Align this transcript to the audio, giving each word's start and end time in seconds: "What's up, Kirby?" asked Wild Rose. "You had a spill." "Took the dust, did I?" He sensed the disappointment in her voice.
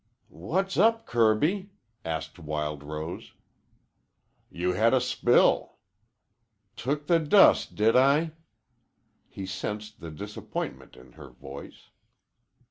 "What's 0.33 0.77
up, 0.77 1.05
Kirby?" 1.05 1.73
asked 2.03 2.39
Wild 2.39 2.81
Rose. 2.81 3.33
"You 4.49 4.73
had 4.73 4.95
a 4.95 4.99
spill." 4.99 5.77
"Took 6.75 7.05
the 7.05 7.19
dust, 7.19 7.75
did 7.75 7.95
I?" 7.95 8.31
He 9.27 9.45
sensed 9.45 9.99
the 9.99 10.09
disappointment 10.09 10.95
in 10.95 11.11
her 11.11 11.29
voice. 11.29 11.89